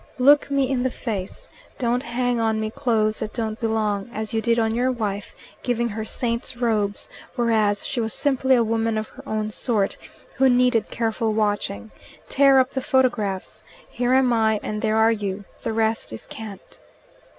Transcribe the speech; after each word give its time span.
"Look 0.17 0.49
me 0.49 0.67
in 0.67 0.81
the 0.81 0.89
face. 0.89 1.47
Don't 1.77 2.01
hang 2.01 2.39
on 2.39 2.59
me 2.59 2.71
clothes 2.71 3.19
that 3.19 3.33
don't 3.33 3.59
belong 3.59 4.09
as 4.11 4.33
you 4.33 4.41
did 4.41 4.57
on 4.57 4.73
your 4.73 4.91
wife, 4.91 5.35
giving 5.61 5.89
her 5.89 6.05
saint's 6.05 6.57
robes, 6.57 7.07
whereas 7.35 7.85
she 7.85 8.01
was 8.01 8.11
simply 8.11 8.55
a 8.55 8.63
woman 8.63 8.97
of 8.97 9.09
her 9.09 9.23
own 9.29 9.51
sort, 9.51 9.97
who 10.37 10.49
needed 10.49 10.89
careful 10.89 11.33
watching. 11.33 11.91
Tear 12.29 12.57
up 12.59 12.71
the 12.71 12.81
photographs. 12.81 13.61
Here 13.91 14.15
am 14.15 14.33
I, 14.33 14.59
and 14.63 14.81
there 14.81 14.97
are 14.97 15.11
you. 15.11 15.45
The 15.61 15.71
rest 15.71 16.11
is 16.11 16.25
cant." 16.25 16.79